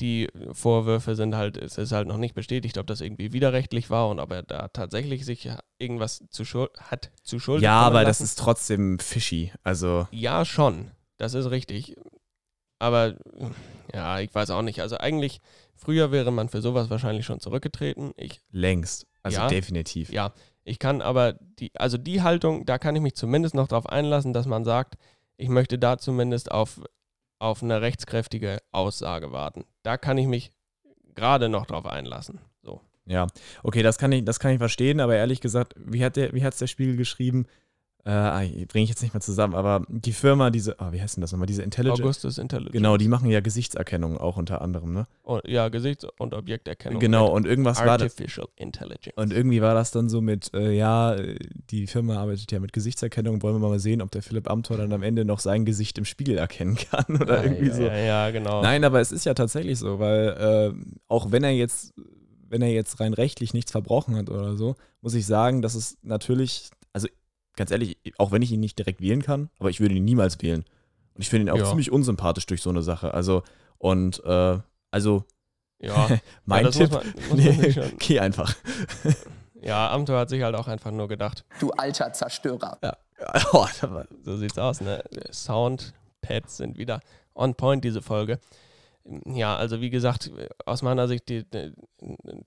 [0.00, 4.08] die Vorwürfe sind halt, es ist halt noch nicht bestätigt, ob das irgendwie widerrechtlich war
[4.08, 7.62] und ob er da tatsächlich sich irgendwas zu Schuld hat zu Schulden.
[7.62, 8.06] Ja, aber lassen.
[8.06, 9.52] das ist trotzdem fishy.
[9.62, 10.08] Also.
[10.10, 10.90] Ja, schon.
[11.18, 11.96] Das ist richtig.
[12.82, 13.14] Aber
[13.94, 14.80] ja, ich weiß auch nicht.
[14.80, 15.40] Also eigentlich,
[15.76, 18.12] früher wäre man für sowas wahrscheinlich schon zurückgetreten.
[18.16, 19.06] Ich, Längst.
[19.22, 20.12] Also ja, definitiv.
[20.12, 20.32] Ja,
[20.64, 24.32] ich kann aber die, also die Haltung, da kann ich mich zumindest noch darauf einlassen,
[24.32, 24.96] dass man sagt,
[25.36, 26.80] ich möchte da zumindest auf,
[27.38, 29.64] auf eine rechtskräftige Aussage warten.
[29.84, 30.50] Da kann ich mich
[31.14, 32.40] gerade noch drauf einlassen.
[32.64, 32.80] So.
[33.06, 33.28] Ja,
[33.62, 36.42] okay, das kann ich, das kann ich verstehen, aber ehrlich gesagt, wie hat der, wie
[36.42, 37.46] hat es der Spiegel geschrieben?
[38.04, 41.20] Äh, bringe ich jetzt nicht mehr zusammen, aber die Firma, diese, oh, wie heißt denn
[41.20, 42.00] das nochmal, diese Intelligence?
[42.00, 42.72] Augustus Intelligence.
[42.72, 45.06] Genau, die machen ja Gesichtserkennung auch unter anderem, ne?
[45.22, 46.98] Oh, ja, Gesichts- und Objekterkennung.
[46.98, 48.12] Genau, und irgendwas war das.
[48.12, 49.16] Artificial Intelligence.
[49.16, 51.16] Und irgendwie war das dann so mit, äh, ja,
[51.70, 54.92] die Firma arbeitet ja mit Gesichtserkennung, wollen wir mal sehen, ob der Philipp Amthor dann
[54.92, 57.82] am Ende noch sein Gesicht im Spiegel erkennen kann oder ja, irgendwie ja, so.
[57.82, 58.62] Ja, ja, genau.
[58.62, 61.94] Nein, aber es ist ja tatsächlich so, weil äh, auch wenn er jetzt
[62.52, 65.96] wenn er jetzt rein rechtlich nichts verbrochen hat oder so, muss ich sagen, dass es
[66.02, 66.68] natürlich,
[67.56, 70.40] ganz ehrlich, auch wenn ich ihn nicht direkt wählen kann, aber ich würde ihn niemals
[70.42, 70.64] wählen.
[71.14, 71.68] Und ich finde ihn auch Ja.
[71.68, 73.12] ziemlich unsympathisch durch so eine Sache.
[73.14, 73.42] Also,
[73.78, 74.58] und äh,
[74.90, 75.24] also
[75.80, 76.08] Ja,
[76.46, 77.38] mein ja, Tipp, muss man, muss
[77.84, 78.54] nee, geh einfach.
[79.64, 82.78] Ja, Amthor hat sich halt auch einfach nur gedacht, Du alter Zerstörer.
[82.82, 82.96] Ja.
[83.52, 83.64] Oh,
[84.24, 85.04] so sieht's aus, ne?
[85.30, 87.00] Soundpads sind wieder
[87.34, 88.40] on point, diese Folge.
[89.24, 90.32] Ja, also wie gesagt,
[90.66, 91.72] aus meiner Sicht, die, die,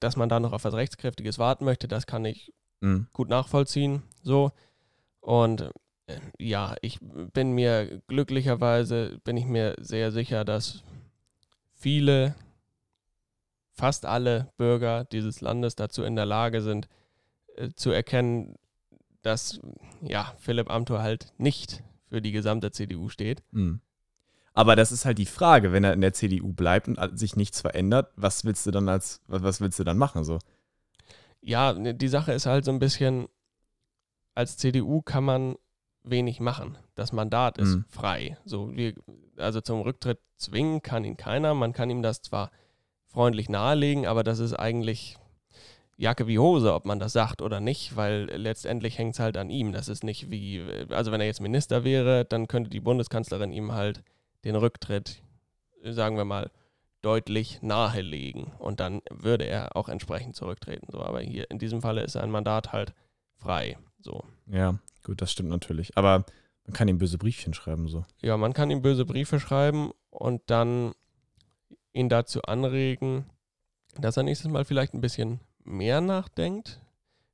[0.01, 3.07] dass man da noch auf was Rechtskräftiges warten möchte, das kann ich Mhm.
[3.13, 4.03] gut nachvollziehen.
[4.21, 4.51] So.
[5.25, 5.71] Und
[6.05, 10.83] äh, ja, ich bin mir glücklicherweise, bin ich mir sehr sicher, dass
[11.73, 12.35] viele,
[13.71, 16.87] fast alle Bürger dieses Landes dazu in der Lage sind,
[17.55, 18.53] äh, zu erkennen,
[19.23, 19.59] dass
[20.01, 23.41] ja, Philipp Amthor halt nicht für die gesamte CDU steht.
[23.49, 23.81] Mhm.
[24.53, 27.61] Aber das ist halt die Frage, wenn er in der CDU bleibt und sich nichts
[27.61, 30.23] verändert, was willst du dann als, was was willst du dann machen?
[30.23, 30.37] So?
[31.41, 33.27] Ja, ne, die Sache ist halt so ein bisschen,
[34.35, 35.55] als CDU kann man
[36.03, 36.77] wenig machen.
[36.93, 37.85] Das Mandat ist Mhm.
[37.89, 38.37] frei.
[38.45, 38.93] So, wir,
[39.37, 41.53] also zum Rücktritt zwingen kann ihn keiner.
[41.53, 42.51] Man kann ihm das zwar
[43.07, 45.17] freundlich nahelegen, aber das ist eigentlich
[45.97, 49.49] Jacke wie Hose, ob man das sagt oder nicht, weil letztendlich hängt es halt an
[49.49, 49.71] ihm.
[49.71, 53.71] Das ist nicht wie, also wenn er jetzt Minister wäre, dann könnte die Bundeskanzlerin ihm
[53.71, 54.03] halt
[54.43, 55.23] den Rücktritt,
[55.83, 56.51] sagen wir mal,
[57.01, 60.87] deutlich nahelegen und dann würde er auch entsprechend zurücktreten.
[60.91, 62.93] So, aber hier in diesem Falle ist sein Mandat halt
[63.35, 63.77] frei.
[63.99, 64.23] So.
[64.47, 65.97] Ja, gut, das stimmt natürlich.
[65.97, 66.25] Aber
[66.65, 68.05] man kann ihm böse Briefchen schreiben, so.
[68.21, 70.93] Ja, man kann ihm böse Briefe schreiben und dann
[71.93, 73.25] ihn dazu anregen,
[73.99, 76.81] dass er nächstes Mal vielleicht ein bisschen mehr nachdenkt,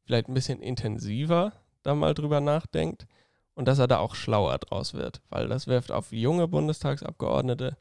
[0.05, 3.07] vielleicht ein bisschen intensiver da mal drüber nachdenkt
[3.55, 7.77] und dass er da auch schlauer draus wird, weil das wirft auf junge Bundestagsabgeordnete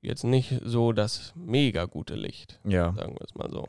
[0.00, 2.92] jetzt nicht so das mega gute Licht, Ja.
[2.94, 3.68] sagen wir es mal so.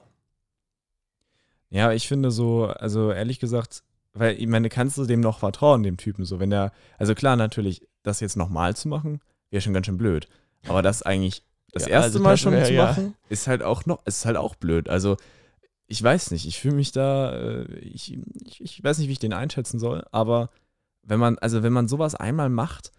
[1.75, 3.83] Ja, ich finde so, also ehrlich gesagt,
[4.13, 7.35] weil ich meine, kannst du dem noch vertrauen, dem Typen so, wenn der, also klar,
[7.35, 10.29] natürlich, das jetzt nochmal zu machen, wäre schon ganz schön blöd.
[10.69, 13.61] Aber das eigentlich das Ja, erste also Mal schon wär zu ja- machen, ist halt
[13.61, 14.87] auch noch, ist halt auch blöd.
[14.87, 15.17] Also
[15.87, 19.19] ich weiß nicht, ich fühle mich da, äh, ich, ich, ich weiß nicht, wie ich
[19.19, 20.51] den einschätzen soll, aber
[21.03, 22.93] wenn man, also wenn man sowas einmal macht,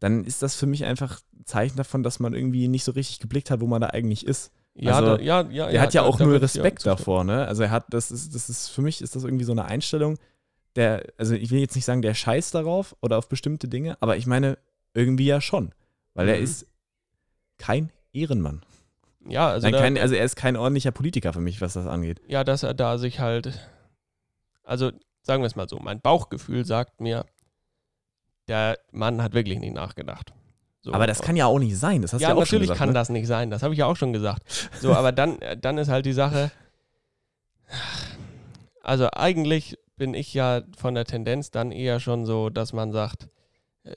[0.00, 3.20] dann ist das für mich einfach ein Zeichen davon, dass man irgendwie nicht so richtig
[3.20, 4.50] geblickt hat, wo man da eigentlich ist.
[4.78, 5.70] Ja, Also, da, ja, ja.
[5.70, 6.96] Der hat ja auch da null Respekt zustimmen.
[6.96, 7.46] davor, ne?
[7.46, 10.18] Also er hat, das ist, das ist, für mich ist das irgendwie so eine Einstellung,
[10.76, 14.16] der, also ich will jetzt nicht sagen, der scheißt darauf oder auf bestimmte Dinge, aber
[14.18, 14.58] ich meine,
[14.92, 15.72] irgendwie ja schon.
[16.14, 16.44] Weil er Mhm.
[16.44, 16.66] ist
[17.58, 18.62] kein Ehrenmann.
[19.26, 22.20] Ja, also, Nein, kein, also er ist kein ordentlicher Politiker für mich, was das angeht.
[22.28, 23.58] ja, dass er da sich halt,
[24.62, 27.24] also sagen wir es mal so, mein Bauchgefühl sagt mir,
[28.48, 30.32] der Mann hat wirklich nicht nachgedacht.
[30.86, 32.58] So, aber das kann ja auch nicht sein, das hast du ja, ja, auch schon
[32.58, 32.78] natürlich gesagt.
[32.78, 32.94] kann ne?
[32.94, 34.70] das nicht sein, das habe ich ja auch schon gesagt.
[34.80, 36.52] So, aber dann, äh, dann ist halt die Sache,
[38.84, 43.28] also eigentlich bin ich ja von der Tendenz dann eher schon so, dass man sagt,
[43.82, 43.94] äh,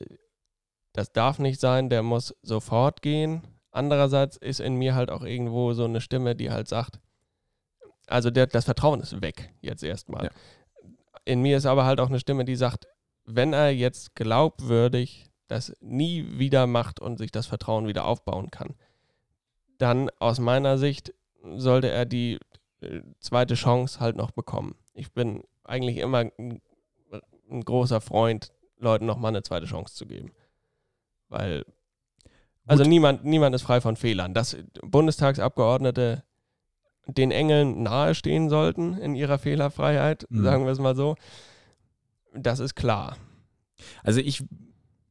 [0.93, 3.43] das darf nicht sein, der muss sofort gehen.
[3.69, 6.99] Andererseits ist in mir halt auch irgendwo so eine Stimme, die halt sagt,
[8.07, 10.23] also der, das Vertrauen ist weg, jetzt erstmal.
[10.23, 10.31] Ja.
[11.23, 12.87] In mir ist aber halt auch eine Stimme, die sagt,
[13.25, 18.75] wenn er jetzt glaubwürdig das nie wieder macht und sich das Vertrauen wieder aufbauen kann,
[19.77, 21.13] dann aus meiner Sicht
[21.55, 22.39] sollte er die
[22.81, 24.75] äh, zweite Chance halt noch bekommen.
[24.93, 26.61] Ich bin eigentlich immer ein,
[27.49, 30.31] ein großer Freund, Leuten nochmal eine zweite Chance zu geben.
[31.29, 31.65] Weil,
[32.65, 34.33] also niemand, niemand ist frei von Fehlern.
[34.33, 36.23] Dass Bundestagsabgeordnete
[37.07, 40.43] den Engeln nahestehen sollten in ihrer Fehlerfreiheit, Mhm.
[40.43, 41.15] sagen wir es mal so,
[42.33, 43.17] das ist klar.
[44.03, 44.43] Also ich,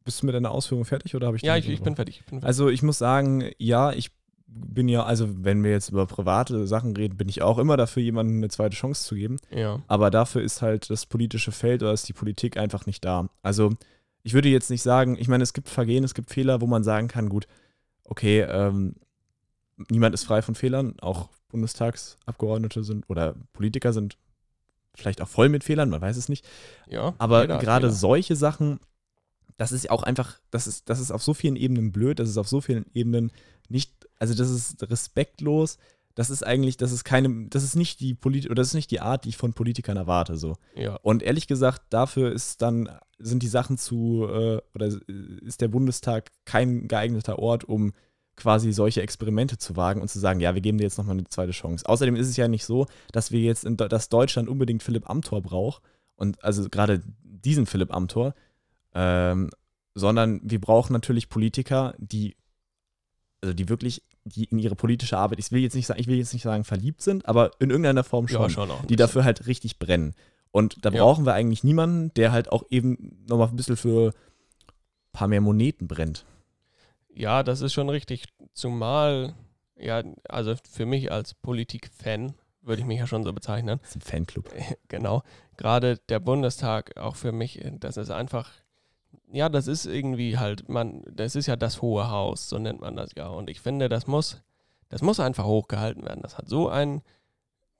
[0.08, 2.20] bist du mit deiner Ausführung fertig oder habe ich Ja, ich, ich bin fertig.
[2.20, 2.46] Ich bin fertig.
[2.46, 4.10] Also ich muss sagen, ja, ich
[4.46, 8.02] bin ja, also wenn wir jetzt über private Sachen reden, bin ich auch immer dafür,
[8.02, 9.36] jemandem eine zweite Chance zu geben.
[9.50, 9.82] ja.
[9.86, 13.28] Aber dafür ist halt das politische Feld oder ist die Politik einfach nicht da.
[13.42, 13.74] Also
[14.22, 16.82] ich würde jetzt nicht sagen, ich meine, es gibt Vergehen, es gibt Fehler, wo man
[16.82, 17.46] sagen kann, gut,
[18.04, 18.94] okay, ähm,
[19.90, 24.16] niemand ist frei von Fehlern, auch Bundestagsabgeordnete sind oder Politiker sind
[24.94, 26.46] vielleicht auch voll mit Fehlern, man weiß es nicht.
[26.88, 28.80] ja Aber gerade solche Sachen,
[29.58, 32.38] das ist auch einfach, das ist, das ist auf so vielen Ebenen blöd, das ist
[32.38, 33.32] auf so vielen Ebenen
[33.68, 35.78] nicht, also das ist respektlos,
[36.14, 38.90] das ist eigentlich, das ist keine, das ist nicht die Polit oder das ist nicht
[38.90, 40.56] die Art, die ich von Politikern erwarte, so.
[40.74, 40.96] Ja.
[41.02, 44.86] Und ehrlich gesagt, dafür ist dann, sind die Sachen zu, äh, oder
[45.42, 47.92] ist der Bundestag kein geeigneter Ort, um
[48.36, 51.24] quasi solche Experimente zu wagen und zu sagen, ja, wir geben dir jetzt nochmal eine
[51.24, 51.84] zweite Chance.
[51.86, 55.42] Außerdem ist es ja nicht so, dass wir jetzt, in, dass Deutschland unbedingt Philipp Amthor
[55.42, 55.82] braucht
[56.14, 58.34] und also gerade diesen Philipp Amthor,
[58.98, 59.50] ähm,
[59.94, 62.36] sondern wir brauchen natürlich Politiker, die,
[63.40, 66.16] also die wirklich, die in ihre politische Arbeit, ich will jetzt nicht sagen, ich will
[66.18, 69.24] jetzt nicht sagen verliebt sind, aber in irgendeiner Form schon ja, schon ein die dafür
[69.24, 70.14] halt richtig brennen.
[70.50, 71.02] Und da Ja.
[71.02, 74.12] brauchen wir eigentlich niemanden, der halt auch eben nochmal ein bisschen für
[75.12, 76.24] paar mehr Moneten brennt.
[77.14, 78.24] Ja, das ist schon richtig.
[78.52, 79.34] Zumal,
[79.76, 83.78] ja, also für mich als Politik-Fan würde ich mich ja schon so bezeichnen.
[83.82, 84.50] Das ist ein Fanclub.
[84.88, 85.22] Genau.
[85.56, 88.50] Gerade der Bundestag, auch für mich, das ist einfach,
[89.30, 92.96] ja, das ist irgendwie halt, man, das ist ja das hohe Haus, so nennt man
[92.96, 93.28] das ja.
[93.28, 94.42] Und ich finde, das muss,
[94.88, 96.22] das muss einfach hochgehalten werden.
[96.22, 97.02] Das hat so einen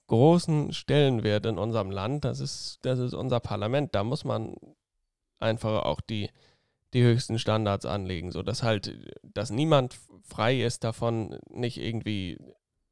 [0.08, 2.24] großen Stellenwert in unserem Land.
[2.24, 3.94] Das ist, das ist unser Parlament.
[3.94, 4.56] Da muss man
[5.38, 6.30] einfach auch die,
[6.92, 12.38] die höchsten Standards anlegen, sodass halt, dass niemand frei ist davon, nicht irgendwie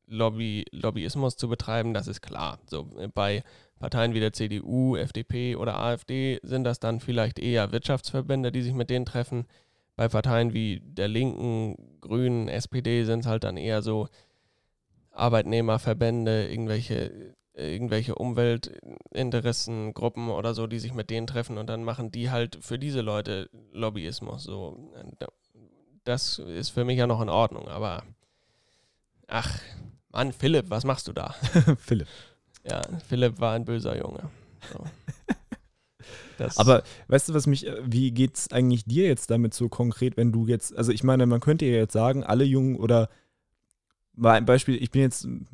[0.07, 2.61] Lobby, Lobbyismus zu betreiben, das ist klar.
[2.67, 3.43] So bei
[3.79, 8.75] Parteien wie der CDU, FDP oder AfD sind das dann vielleicht eher Wirtschaftsverbände, die sich
[8.75, 9.47] mit denen treffen.
[9.97, 14.09] Bei Parteien wie der Linken, Grünen, SPD sind es halt dann eher so
[15.11, 22.31] Arbeitnehmerverbände, irgendwelche, irgendwelche Umweltinteressengruppen oder so, die sich mit denen treffen und dann machen die
[22.31, 24.45] halt für diese Leute Lobbyismus.
[24.45, 24.93] So,
[26.05, 28.03] das ist für mich ja noch in Ordnung, aber
[29.27, 29.59] ach,
[30.17, 31.35] Mann, Philipp, was machst du da?
[31.79, 32.09] Philipp.
[32.65, 34.31] Ja, Philipp war ein böser Junge.
[34.73, 34.83] So.
[36.57, 40.33] Aber weißt du, was mich, wie geht es eigentlich dir jetzt damit so konkret, wenn
[40.33, 43.11] du jetzt, also ich meine, man könnte ja jetzt sagen, alle Jungen oder
[44.15, 45.47] mal ein Beispiel, ich bin jetzt im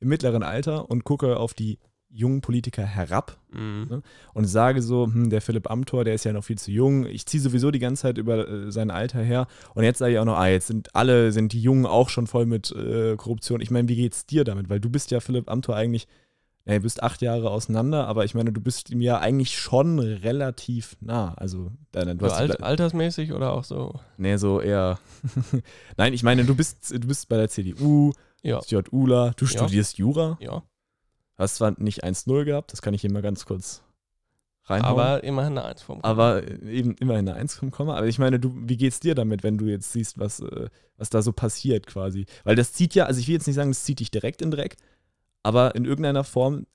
[0.00, 1.78] mittleren Alter und gucke auf die
[2.12, 3.86] jungen Politiker herab mhm.
[3.88, 4.02] ne,
[4.34, 7.06] und sage so, hm, der Philipp Amthor, der ist ja noch viel zu jung.
[7.06, 9.46] Ich ziehe sowieso die ganze Zeit über äh, sein Alter her.
[9.74, 12.26] Und jetzt sage ich auch noch, ah, jetzt sind alle, sind die Jungen auch schon
[12.26, 13.60] voll mit äh, Korruption.
[13.60, 14.68] Ich meine, wie geht's dir damit?
[14.68, 16.06] Weil du bist ja Philipp Amthor eigentlich,
[16.64, 19.98] ja, du bist acht Jahre auseinander, aber ich meine, du bist ihm ja eigentlich schon
[19.98, 21.34] relativ nah.
[21.34, 23.98] Also, deine, du so alt, altersmäßig oder auch so?
[24.16, 24.98] Nee, so eher.
[25.96, 28.60] Nein, ich meine, du bist, du bist bei der CDU, ja.
[28.64, 30.04] JULA, du studierst ja.
[30.04, 30.38] Jura.
[30.40, 30.62] Ja.
[31.36, 33.82] Hast zwar nicht 1-0 gehabt, das kann ich hier mal ganz kurz
[34.64, 34.92] reinhauen.
[34.92, 36.10] Aber immerhin eine 1 vom Komma.
[36.10, 37.96] Aber eben immerhin eine 1 vom Komma.
[37.96, 41.10] Aber ich meine, du, wie geht's dir damit, wenn du jetzt siehst, was, äh, was
[41.10, 42.26] da so passiert quasi?
[42.44, 44.50] Weil das zieht ja, also ich will jetzt nicht sagen, das zieht dich direkt in
[44.50, 44.76] Dreck,
[45.42, 46.66] aber in irgendeiner Form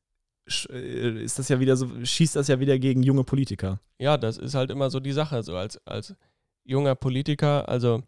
[0.70, 3.80] äh, ist das ja wieder so, schießt das ja wieder gegen junge Politiker.
[4.00, 6.16] Ja, das ist halt immer so die Sache, so als, als
[6.64, 8.04] junger Politiker, also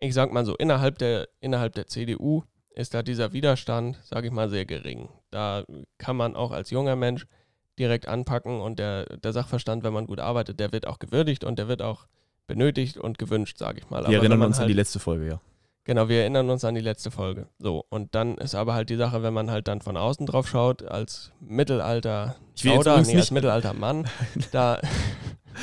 [0.00, 2.42] ich sag mal so, innerhalb der, innerhalb der CDU
[2.74, 5.08] ist da dieser Widerstand, sage ich mal, sehr gering.
[5.30, 5.64] Da
[5.98, 7.26] kann man auch als junger Mensch
[7.78, 11.58] direkt anpacken und der, der Sachverstand, wenn man gut arbeitet, der wird auch gewürdigt und
[11.58, 12.06] der wird auch
[12.46, 14.00] benötigt und gewünscht, sage ich mal.
[14.02, 15.40] Wir aber erinnern uns halt, an die letzte Folge, ja.
[15.84, 17.48] Genau, wir erinnern uns an die letzte Folge.
[17.58, 20.46] So, und dann ist aber halt die Sache, wenn man halt dann von außen drauf
[20.46, 24.06] schaut, als Mittelalter oder nee, als Mittelalter Mann,
[24.52, 24.80] da,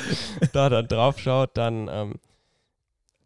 [0.52, 2.14] da dann drauf schaut, dann ähm,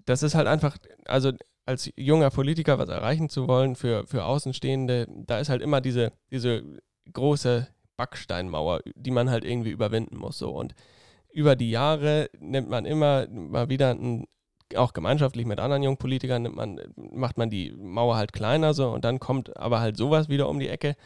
[0.05, 1.33] das ist halt einfach, also
[1.65, 6.13] als junger Politiker was erreichen zu wollen für, für Außenstehende, da ist halt immer diese,
[6.31, 6.63] diese
[7.13, 10.39] große Backsteinmauer, die man halt irgendwie überwinden muss.
[10.39, 10.51] So.
[10.51, 10.75] Und
[11.33, 14.27] über die Jahre nimmt man immer mal wieder ein,
[14.77, 18.91] auch gemeinschaftlich mit anderen jungen Politikern nimmt man, macht man die Mauer halt kleiner so
[18.91, 20.97] und dann kommt aber halt sowas wieder um die Ecke.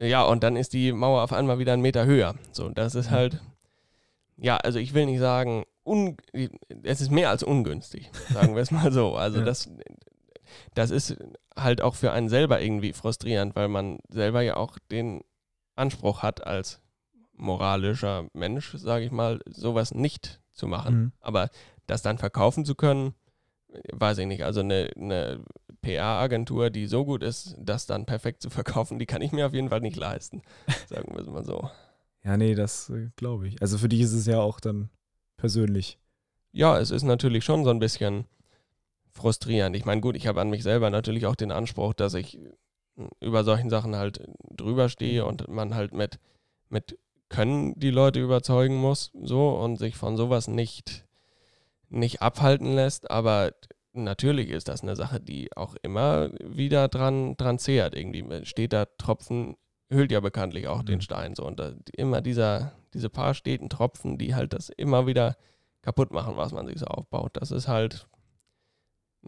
[0.00, 2.34] Ja, und dann ist die Mauer auf einmal wieder einen Meter höher.
[2.50, 3.14] So, das ist mhm.
[3.14, 3.40] halt,
[4.36, 6.16] ja, also ich will nicht sagen, un,
[6.82, 9.14] es ist mehr als ungünstig, sagen wir es mal so.
[9.16, 9.44] Also ja.
[9.44, 9.70] das,
[10.74, 11.16] das ist
[11.56, 15.22] halt auch für einen selber irgendwie frustrierend, weil man selber ja auch den
[15.76, 16.80] Anspruch hat, als
[17.36, 20.94] moralischer Mensch, sage ich mal, sowas nicht zu machen.
[20.94, 21.12] Mhm.
[21.20, 21.50] Aber
[21.86, 23.14] das dann verkaufen zu können,
[23.92, 24.44] weiß ich nicht.
[24.44, 25.44] Also eine, eine
[25.82, 29.54] PR-Agentur, die so gut ist, das dann perfekt zu verkaufen, die kann ich mir auf
[29.54, 30.42] jeden Fall nicht leisten.
[30.88, 31.68] Sagen wir es mal so.
[32.24, 33.60] Ja, nee, das äh, glaube ich.
[33.60, 34.88] Also für dich ist es ja auch dann
[35.44, 35.98] persönlich.
[36.52, 38.24] Ja, es ist natürlich schon so ein bisschen
[39.10, 39.76] frustrierend.
[39.76, 42.38] Ich meine, gut, ich habe an mich selber natürlich auch den Anspruch, dass ich
[43.20, 46.18] über solchen Sachen halt drüber stehe und man halt mit,
[46.70, 51.04] mit Können die Leute überzeugen muss, so und sich von sowas nicht,
[51.90, 53.10] nicht abhalten lässt.
[53.10, 53.52] Aber
[53.92, 57.94] natürlich ist das eine Sache, die auch immer wieder dran, dran zehrt.
[57.94, 59.56] Irgendwie steht da Tropfen,
[59.90, 60.86] hüllt ja bekanntlich auch mhm.
[60.86, 61.44] den Stein so.
[61.44, 65.36] Und da, immer dieser, diese paar steten Tropfen, die halt das immer wieder
[65.82, 67.36] kaputt machen, was man sich so aufbaut.
[67.36, 68.08] Das ist halt,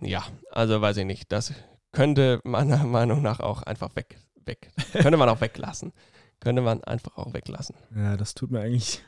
[0.01, 1.53] ja, also weiß ich nicht, das
[1.93, 5.93] könnte meiner Meinung nach auch einfach weg, weg, könnte man auch weglassen.
[6.41, 7.77] Könnte man einfach auch weglassen.
[7.95, 9.03] Ja, das tut mir eigentlich,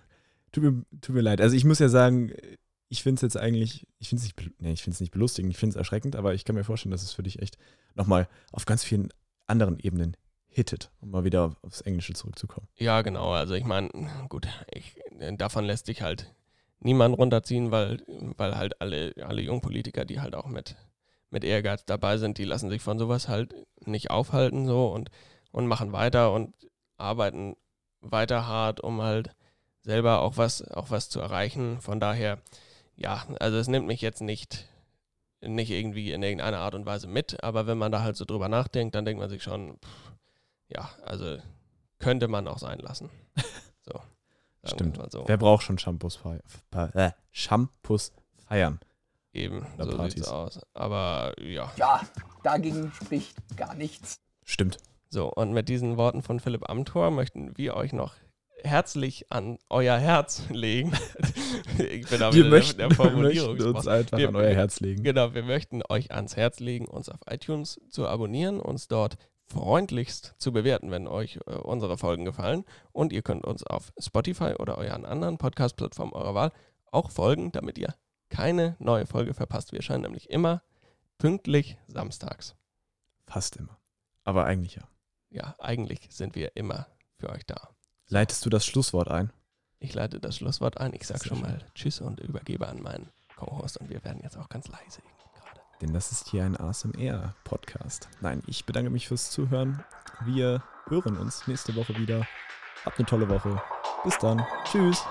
[0.50, 1.42] tut mir, tut mir leid.
[1.42, 2.32] Also ich muss ja sagen,
[2.88, 5.52] ich finde es jetzt eigentlich, ich finde es nicht, nee, ich finde es nicht belustigend,
[5.52, 7.58] ich finde es erschreckend, aber ich kann mir vorstellen, dass es für dich echt
[7.94, 9.10] nochmal auf ganz vielen
[9.46, 10.16] anderen Ebenen
[10.48, 12.68] hittet, um mal wieder aufs Englische zurückzukommen.
[12.76, 13.32] Ja, genau.
[13.32, 13.90] Also ich meine,
[14.28, 15.00] gut, ich,
[15.36, 16.34] davon lässt sich halt
[16.80, 18.02] niemand runterziehen, weil,
[18.36, 20.76] weil halt alle, alle Jungpolitiker, die halt auch mit,
[21.30, 25.10] mit Ehrgeiz dabei sind, die lassen sich von sowas halt nicht aufhalten so und,
[25.50, 26.54] und machen weiter und
[26.96, 27.56] arbeiten
[28.00, 29.30] weiter hart, um halt
[29.82, 31.80] selber auch was, auch was zu erreichen.
[31.80, 32.38] Von daher,
[32.96, 34.68] ja, also es nimmt mich jetzt nicht,
[35.40, 38.48] nicht irgendwie in irgendeiner Art und Weise mit, aber wenn man da halt so drüber
[38.48, 40.12] nachdenkt, dann denkt man sich schon, pff,
[40.68, 41.38] ja, also
[41.98, 43.10] könnte man auch sein lassen.
[43.82, 43.94] So.
[44.62, 45.12] wir Stimmt.
[45.12, 45.24] So.
[45.26, 46.40] Wer braucht schon Shampoos, fei
[46.94, 48.12] äh, Shampoos
[48.46, 48.80] feiern?
[49.32, 50.14] Eben, Oder so Partys.
[50.14, 50.60] sieht's aus.
[50.74, 51.72] Aber ja.
[51.76, 52.02] Ja,
[52.42, 54.20] dagegen spricht gar nichts.
[54.44, 54.76] Stimmt.
[55.08, 58.14] So, und mit diesen Worten von Philipp Amthor möchten wir euch noch
[58.62, 60.92] herzlich an euer Herz legen.
[61.78, 64.80] ich bin aber Wir möchten, der wir Formulierung möchten uns einfach Wir- an euer Herz
[64.80, 65.02] legen.
[65.02, 69.16] Genau, wir möchten euch ans Herz legen, uns auf iTunes zu abonnieren, uns dort
[69.48, 72.64] freundlichst zu bewerten, wenn euch äh, unsere Folgen gefallen.
[72.92, 76.52] Und ihr könnt uns auf Spotify oder euren anderen Podcast-Plattformen eurer Wahl
[76.90, 77.94] auch folgen, damit ihr
[78.28, 79.72] keine neue Folge verpasst.
[79.72, 80.62] Wir erscheinen nämlich immer
[81.18, 82.54] pünktlich samstags.
[83.26, 83.78] Fast immer.
[84.24, 84.82] Aber eigentlich ja.
[85.30, 86.86] Ja, eigentlich sind wir immer
[87.18, 87.68] für euch da.
[88.08, 89.30] Leitest du das Schlusswort ein?
[89.78, 90.94] Ich leite das Schlusswort ein.
[90.94, 93.76] Ich sage schon mal Tschüss und übergebe an meinen Co-Host.
[93.78, 95.00] Und wir werden jetzt auch ganz leise.
[95.80, 98.08] Denn das ist hier ein ASMR-Podcast.
[98.20, 99.84] Nein, ich bedanke mich fürs Zuhören.
[100.24, 102.26] Wir hören uns nächste Woche wieder.
[102.84, 103.62] Habt eine tolle Woche.
[104.04, 104.44] Bis dann.
[104.64, 105.04] Tschüss.